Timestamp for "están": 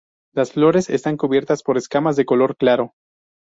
0.89-1.15